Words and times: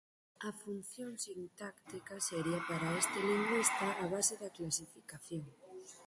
A 0.49 0.51
función 0.61 1.11
sintáctica 1.25 2.15
sería 2.29 2.59
para 2.69 2.89
este 3.01 3.17
lingüista 3.31 3.87
a 4.03 4.05
base 4.13 4.35
da 4.41 4.53
clasificación. 4.57 5.45